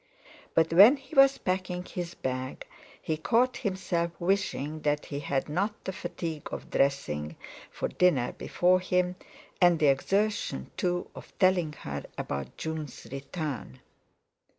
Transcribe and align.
But 0.55 0.73
when 0.73 0.97
he 0.97 1.13
was 1.13 1.37
packing 1.37 1.85
his 1.85 2.15
bag 2.15 2.65
he 2.99 3.17
caught 3.17 3.57
himself 3.57 4.09
wishing 4.19 4.79
that 4.81 5.05
he 5.05 5.19
had 5.19 5.47
not 5.47 5.73
the 5.85 5.93
fatigue 5.93 6.47
of 6.51 6.71
dressing 6.71 7.35
for 7.69 7.87
dinner 7.87 8.31
before 8.31 8.79
him, 8.79 9.15
and 9.61 9.77
the 9.77 9.89
exertion, 9.89 10.71
too, 10.75 11.05
of 11.13 11.31
telling 11.37 11.73
her 11.73 12.03
about 12.17 12.57
June's 12.57 13.05
return. 13.11 13.79